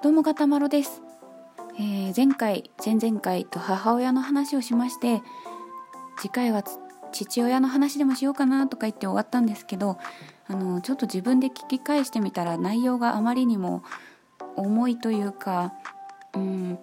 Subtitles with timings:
[0.00, 1.02] どうもがたまろです、
[1.76, 5.22] えー、前回前々回と母親の話をしまして
[6.20, 6.62] 次回は
[7.10, 9.98] 父親の話でもしようかなとか言って終わったんですけど
[10.46, 13.82] あのちょっと自分で聞き返してみたら内容があまりにも
[14.54, 15.72] 重いというか
[16.32, 16.78] うん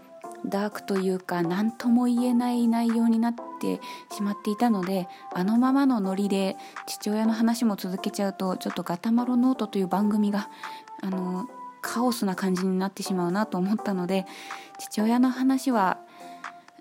[0.46, 3.80] ダークというか何とも言えない内容になって
[4.14, 10.50] しまっていたのであのままのノリで父親の話も続けちゃうとちょっとガタマロノートという番組が
[11.02, 11.48] あの
[11.88, 14.26] カオスな感じになってしまうなと思ったので
[14.80, 16.00] 父親の話は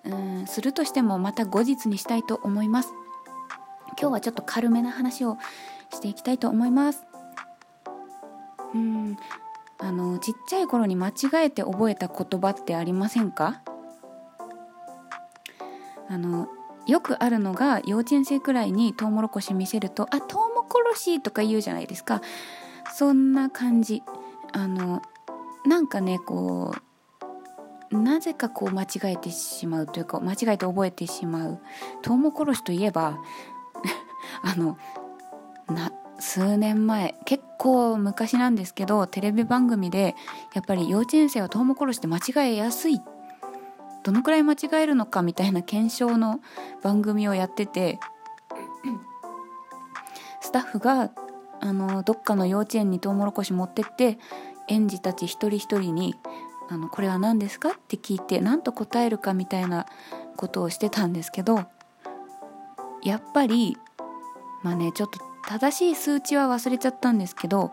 [0.05, 2.93] うんするとしてもまた後日にしたいと思います。
[4.01, 5.37] 今日はちょっと軽めな話を
[5.93, 7.05] していきたいと思います。
[8.75, 9.17] うん
[9.79, 13.63] あのちっちゃい頃に間違えて覚えた言葉ってありませんか？
[16.09, 16.49] あの
[16.87, 22.21] よくあるのが幼稚園生くらいにトウモロコシ見せると「あトウモコロシ」とか言うじゃないですか。
[22.93, 24.03] そんな感じ。
[24.55, 25.03] あの
[25.67, 26.73] なんかねこ
[27.91, 31.61] うなぜかこう間違えてしまうというか間違えて覚えてしまう。
[32.03, 33.19] トウモコロシといえば
[34.43, 34.79] あの
[35.67, 40.15] な数年前結構昔なんですけどテレビ番組で
[40.55, 43.01] やっぱり幼稚園生はトウモコロシって間違えやすい。
[44.05, 46.41] どのくらい間違えるのかみたいな検証の
[46.83, 47.99] 番組をやってて
[50.41, 51.11] スタッフが
[51.65, 54.19] あのどっかの幼稚園にトウモロコシ持ってって
[54.69, 56.15] 園児たち一人一人に
[56.69, 59.87] 「あのこれは何ですか?」って聞いて何と答えるかみたいな
[60.37, 61.65] ことをしてたんですけど
[63.03, 63.79] やっぱり
[64.63, 65.19] まあねちょっと
[65.49, 67.73] 正しい数値は忘れちゃったんですけど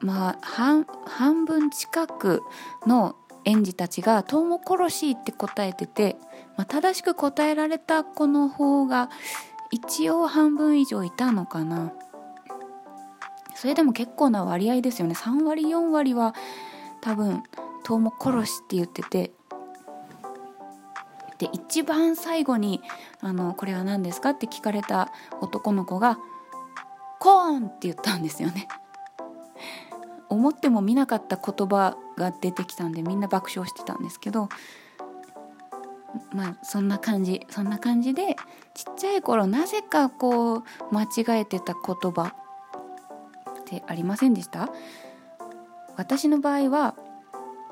[0.00, 2.42] まあ半半分近く
[2.86, 6.16] の園児たちが「トウモコロシ」って答えてて、
[6.56, 9.10] まあ、正しく答えられた子の方が
[9.70, 11.92] 一応半分以上いたのかな
[13.54, 16.34] それでも結構な割合ですよね3割4割は
[17.00, 17.42] 多分
[17.84, 19.32] トウモコロシって言ってて
[21.38, 22.82] で一番最後に
[23.20, 26.18] あの「これは何ですか?」って聞かれた男の子が
[27.18, 28.68] 「コーン!」って言ったんですよね
[30.28, 34.48] 思っても見なかった言葉が出てきたんでみんな爆笑してたんですけど
[36.32, 38.36] まあそんな感じそんな感じで
[38.74, 42.34] ちっちゃい頃なぜかこう間違えてた言葉
[43.60, 44.68] ってありませんでした？
[45.96, 46.94] 私の場合は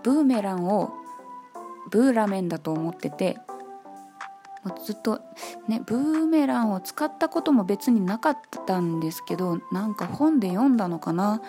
[0.02, 0.92] ブーメランを
[1.90, 3.38] ブーラメンだと思ってて
[4.84, 5.20] ずっと
[5.66, 11.40] ねブーメランを使ったことも別になかったんですけどなんか本で読んだのかな？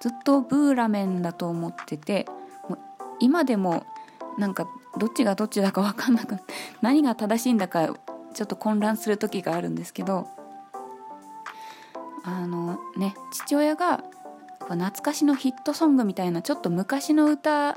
[0.00, 2.26] ずっとブーラメンだと思ってて
[2.68, 2.78] もう
[3.20, 3.84] 今でも
[4.36, 4.66] なんか
[4.96, 6.36] どっちがどっちだか分かんなく
[6.80, 7.88] 何が正しいんだか
[8.34, 10.28] ちょっと混乱する時があるんですけど
[12.24, 14.04] あのね父親が
[14.60, 17.76] 懐かしのヒットソングみたいなちょっと昔の歌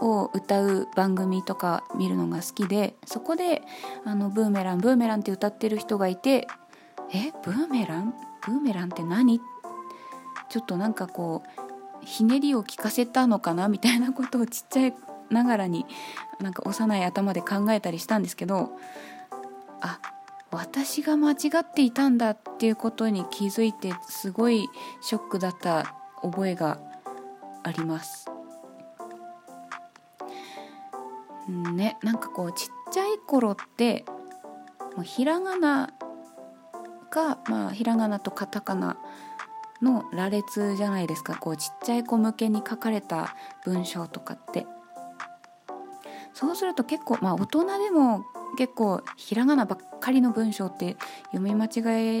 [0.00, 3.62] を歌う番組とか見るのが好きでそこで
[4.04, 6.48] あのブーメランブーメランって歌ってる人がいて
[7.12, 8.14] えブーメラン？
[8.46, 9.40] ブーメランって何？
[10.48, 13.68] ちょっとなんかこうひねりを聞かせたのかな？
[13.68, 14.94] みたいなことをちっちゃい
[15.30, 15.86] ながらに
[16.40, 18.70] なんか幼い頭で考えたりしたんですけど
[19.80, 19.98] あ
[20.50, 24.68] 私が間違っていたんだっていうことに気づいてすごい
[25.00, 26.78] ショックだった覚えが
[27.62, 28.30] あります。
[31.48, 34.04] ねなんかこうちっちゃい頃って
[34.96, 35.90] もうひらがな
[37.10, 38.96] がまあひらがなとカタカナ
[39.82, 44.66] の羅列じゃないですかこうちっちゃい子向けに書かれた文章とかって
[46.38, 48.26] そうすると結構まあ大人でも
[48.58, 50.98] 結構ひらがなばっかりの文章って
[51.32, 51.70] 読み間違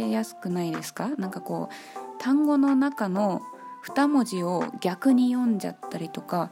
[0.06, 1.10] えやすくないですか？
[1.18, 3.42] なんかこう単語の中の
[3.86, 6.50] 2文字を逆に読んじゃったりとか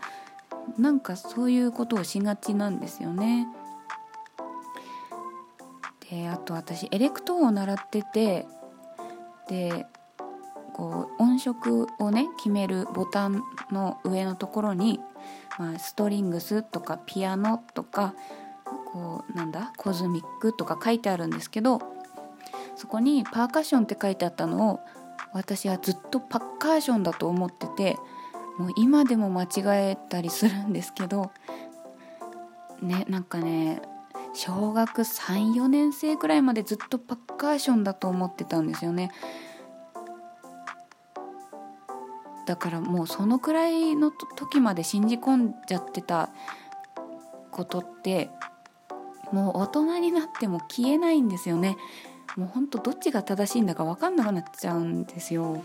[0.79, 3.49] なんかそういうことをしがちなんですよね。
[6.11, 8.47] であと私エレクトーンを習ってて
[9.49, 9.87] で
[10.75, 13.43] こう音色をね決めるボタン
[13.73, 15.01] の上のところに、
[15.59, 18.15] まあ、ストリングスとかピアノとか
[18.87, 21.81] こうなんだコズミックとか書いてあるんですけど
[22.77, 24.81] そこにパーカッションって書いてあったのを
[25.33, 27.97] 私はずっとパッカーションだと思ってて
[28.59, 31.31] もう今でも間違えたりするんですけど
[32.83, 33.83] ねなんかね
[34.33, 39.13] 小学34年生くらいまでずっとパッカーションだと思ってたんですよね。
[42.55, 46.31] だからもうそのくらいの時まで信じ込んじゃってた
[47.51, 48.31] ことって
[49.33, 51.77] もう大人になっても消えないんですよね。
[52.37, 55.65] もうほんとどっちが正しいんだか分かんなくなっちゃうんですよ。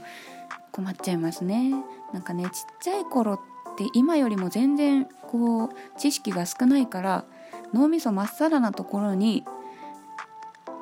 [0.72, 1.72] 困っちゃいますね。
[2.12, 2.52] なんかねちっ
[2.82, 3.40] ちゃい頃っ
[3.78, 7.24] で今よりも全然こう知識が少ないから
[7.72, 9.46] 脳みそまっさらなところに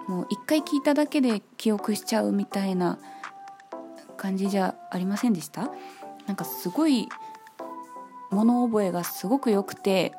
[0.07, 2.97] もう一回聞いただけで記憶しちゃうみたいな
[4.15, 5.69] 感じじゃありませんでした？
[6.27, 7.09] なんかすごい
[8.29, 10.13] 物覚えがすごく良くて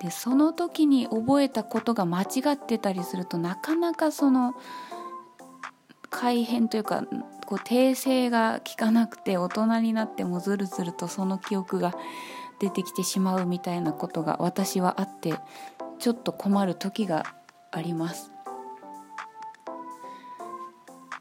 [0.00, 4.54] でその時に覚えたことが間違ってたりするとなかなかその
[6.10, 7.04] 改変というか
[7.46, 11.94] こう訂正が効かなくて大人になってもずるずるとその記憶が
[12.58, 15.34] 出てきてしまうみたいなことが私はあって
[15.98, 17.24] ちょっと困る時が
[17.70, 18.32] あります。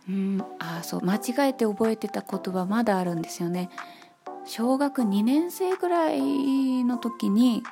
[0.10, 0.44] うん。
[0.60, 3.70] あそう間違えて覚えてた言葉まだあるんですよね。
[4.46, 7.64] 小学2年生ぐらいの時に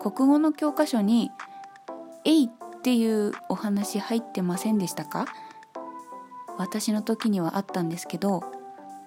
[0.00, 1.30] 国語の教科書に
[2.24, 5.26] 「えい」っていうお話入ってませんでしたか？
[6.58, 8.42] 私の時にはあったんですけど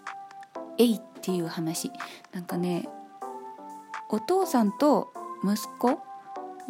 [0.77, 1.92] 「えい」っていう話。
[2.33, 2.88] なんかね
[4.10, 5.13] お父さんと
[5.44, 6.00] 息子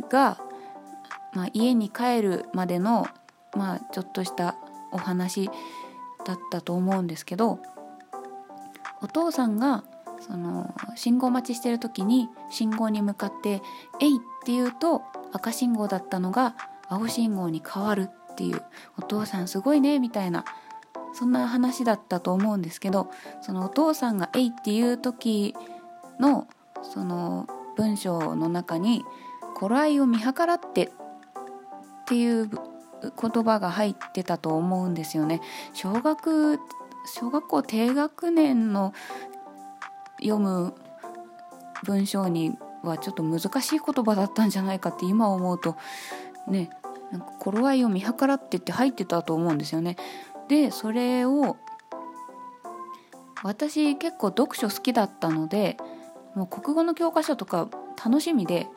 [0.10, 0.38] が、
[1.34, 3.08] まあ、家に帰るまでの、
[3.56, 4.56] まあ、ちょっとした
[4.92, 5.50] お話
[6.26, 7.60] だったと思うんですけど
[9.02, 9.84] お父さんが
[10.20, 13.62] その信号待ちしてる時に信号に向かって
[14.02, 16.56] 「えい!」って言うと赤信号だったのが
[16.90, 18.62] 青信号に変わるっていう
[18.98, 20.46] お父さんすごいねみたいな
[21.14, 23.10] そんな話だったと思うんですけど
[23.42, 25.56] そのお父さんが「えい!」っていう時
[26.20, 26.48] の
[26.82, 29.04] その文章の中に
[29.56, 30.86] 「頃合いを見計らって」
[32.02, 32.50] っていう
[33.02, 35.42] 言葉が入ってたと思うんですよね。
[35.74, 36.60] 小学
[37.06, 38.94] 小学校低学年の
[40.20, 40.74] 読む
[41.84, 45.76] 文章にはちょっと難しい言葉だったんじゃないかって今思うと
[46.48, 46.70] ね
[47.12, 49.98] なんか頃合いを見計らってって入ってたと思うんですよね。
[50.48, 51.58] でそれを
[53.44, 55.78] 私結構読書好きだったので
[56.36, 57.70] もう国語の教科書とか
[58.04, 58.68] 楽しみで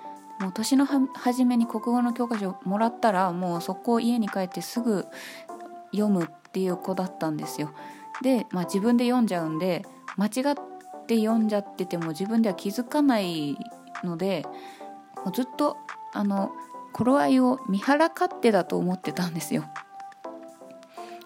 [0.40, 5.06] もう年の初めに国語の教科書もらったらもうそこを家に帰ってすぐ
[5.92, 7.72] 読むっていう子だったんですよ。
[8.22, 9.84] で、まあ、自分で読んじゃうんで
[10.16, 10.32] 間違っ
[11.06, 13.56] て読んじゃってても自分では気づかない
[14.04, 14.44] ので
[15.24, 15.76] もうずっと
[16.12, 16.52] あの
[16.92, 19.64] 頃合いを見張らかってだと思ってたんですよ。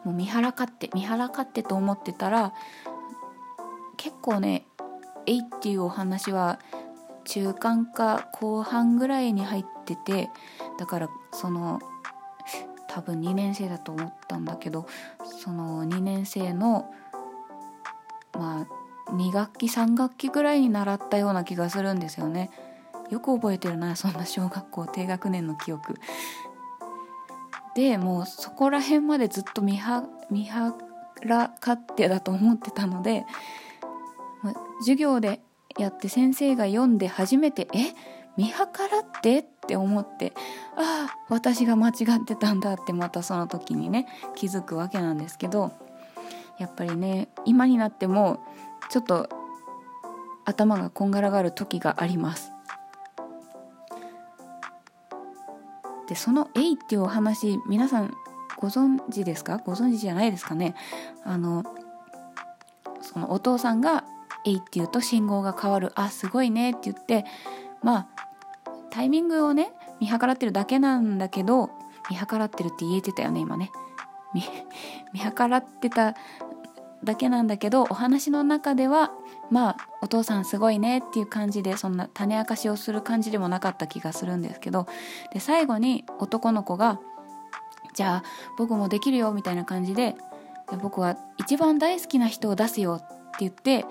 [0.04, 2.52] もう見張らかって見張らかってと思ってたら
[3.96, 4.66] 結構ね
[5.26, 6.58] 「えい」っていうお話は
[7.24, 10.30] 中間か後半ぐらいに入ってて
[10.78, 11.80] だからその
[12.88, 14.86] 多分2年生だと思ったんだけど
[15.24, 16.90] その2年生の
[18.34, 22.50] まあ2学期3学期ぐらいに習ったような気がするんですよね。
[23.10, 25.96] よく覚えてるなそんな小学校低学年の記憶。
[27.74, 30.74] でもうそこら辺までずっと見は見は
[31.22, 33.26] らかってだと思ってたので、
[34.80, 35.40] 授業で
[35.78, 37.94] やって先生が読んで初めて「え？
[38.36, 38.52] 見計
[38.88, 40.32] らって?」って思って
[40.76, 45.72] ああ私が間違ってたんだってまたその時にね気づくわけなんですけど
[46.58, 48.40] やっぱりね今になっても
[48.90, 49.28] ちょっと
[50.44, 52.52] 頭がこんがらがる時があります。
[56.08, 58.12] でその「えい」っていうお話皆さん
[58.58, 59.58] ご存知ですか？
[59.58, 60.74] ご存知じゃないですかね？
[61.24, 61.64] あの
[63.00, 64.01] そのお父さんが
[64.44, 67.24] 「えい」って言うと信号が変わる「あすごいね」って言って
[67.82, 68.06] まあ
[68.90, 71.70] タイミングをね見計らってるだけなんだけど
[72.10, 73.70] 見計らってるって言えてたよね今ね。
[75.12, 76.14] 見計らってた
[77.04, 79.12] だけなんだけどお話の中では
[79.50, 84.86] まあお父さんすごいねっていう感じでそんな種明かしをする感じでもなかった気がするんですけど
[85.32, 87.00] で最後に男の子が
[87.94, 88.22] 「じゃあ
[88.56, 90.16] 僕もできるよ」みたいな感じで
[90.80, 93.84] 「僕は一番大好きな人を出すよ」って言って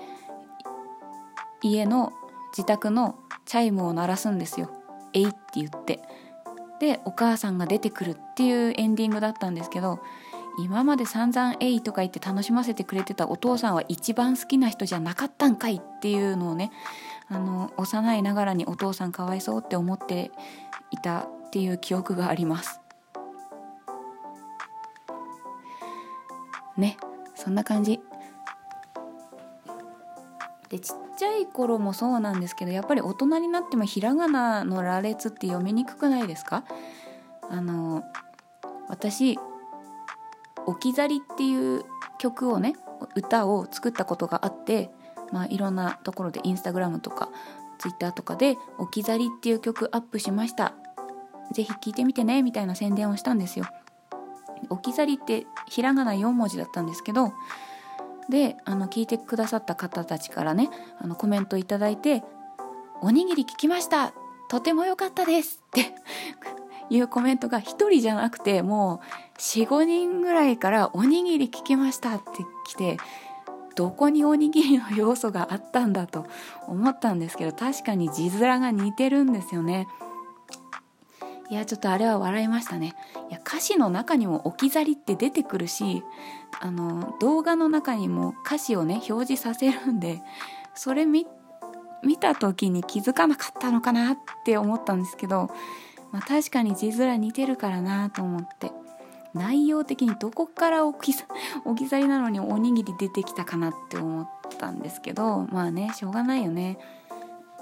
[1.62, 2.12] 家の
[2.56, 3.16] 自宅の
[3.46, 4.70] チャイムを鳴らすんですよ
[5.14, 6.02] 「えい」って言って。
[6.80, 10.00] でお母さんが出てくるっていうエンディングだったんですけど
[10.58, 16.72] 今まで散々「えい」とか言って楽しませてくれてたお父さんは一番好きな人じゃなかったんかいっていうのをね
[17.28, 20.32] あの幼いながらにお父さんかわいそうって思って
[20.90, 22.80] いたっていう記憶があります。
[26.76, 26.96] ね
[27.36, 28.00] そんな感じ。
[30.68, 36.64] でちっちゃい頃もそうなんですけどやっぱり大人になってもひらがなの羅列って読みにくくないですか？
[37.48, 38.02] あの
[38.88, 39.38] 私
[40.66, 41.84] 置き去りっていう
[42.18, 42.74] 曲をね
[43.14, 44.90] 歌を作ったことがあって、
[45.30, 47.28] まあ、いろんなところでインスタグラムとか
[47.78, 50.74] ツイッターとかで「置き去り」っていう曲アップしました
[51.52, 53.66] 是非聴いてみてねみたいな宣伝をしたんですよ。
[54.70, 57.32] 置き去りってひらがな4文字だったんですけど
[58.28, 62.22] であの聞いてくださった方たちからねあのコメント頂いて
[63.00, 64.12] おにぎり聞きました
[64.48, 65.94] とても良かったですって
[66.90, 69.00] いうコメントが1人じゃなくても
[69.36, 72.98] う45人ぐらいから「おにぎり聞きました」って来て
[73.74, 76.26] どこにおにぎりの要素があったんだと
[76.68, 79.88] 思ったんですけど確かに字面が似てるんですよね。
[81.52, 82.94] いやちょっとあれは笑いましたね。
[83.28, 86.02] いや歌詞の中にも置き去りって出てくるし
[86.58, 90.22] あの動画の中にも歌詞をね表示させるんで
[90.74, 91.26] それ見
[92.18, 95.50] た時に気づかなかったのかなって思ったんですけど、
[96.10, 98.72] まあ、確かに字面似てるからなと思って
[99.34, 101.14] 内容的にどこから置き
[101.66, 104.28] 置き去りなのにおにぎり出てきたかなって思っ
[104.58, 106.78] たんですけどまあねしょうがないよね。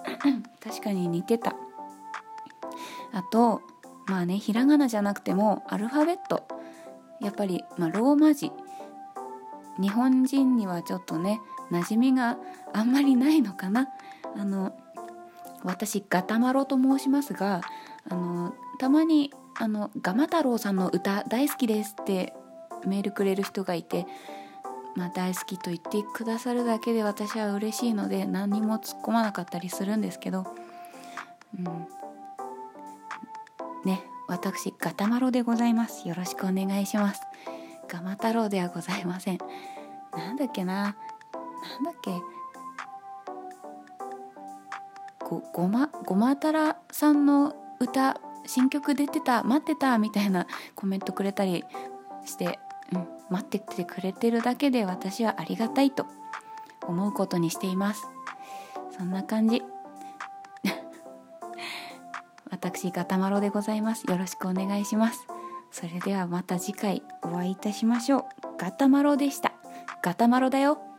[0.62, 1.56] 確かに似てた。
[3.12, 3.62] あと
[4.06, 6.46] まあねひらがなじゃなくてもアルファベット。
[7.20, 8.50] やっぱり、まあ、ローマ字。
[9.78, 11.40] 日本人にはちょっとね
[11.70, 12.36] 馴染みが
[12.72, 13.88] あんまりないのかな。
[14.36, 14.72] あの
[15.62, 17.60] 私ガタマロと申しますが
[18.08, 22.34] あのたまにあのガマ太郎さんの歌大好きですって
[22.86, 24.06] メールくれる人がいて、
[24.96, 30.46] まあ、大好きと言ってくださるだけで私は嬉しいので何にも突っ込まなかったりするんですけど、
[31.58, 31.86] うん、
[33.84, 36.08] ね私ガタマロでございます。
[36.08, 37.20] よろしくお願いします。
[37.88, 39.38] ガマ太郎ではございません。
[40.16, 40.82] なんだっけな。
[40.82, 40.94] なん
[41.84, 42.12] だっけ。
[45.28, 51.64] ごごまごまたらさんの歌新曲出てた待ってたみたいなコメントくれたり
[52.24, 52.58] して、
[52.92, 56.06] うん、待っててくれてるだけで私はありがたいと
[56.86, 58.06] 思うことにしています。
[58.96, 59.62] そんな感じ。
[62.60, 64.04] 私ガタマロでございます。
[64.04, 65.26] よろしくお願いします。
[65.70, 68.24] それではまた次回お会いいたしましょう。
[68.58, 69.54] ガタマロでした。
[70.02, 70.89] ガタマロだよ。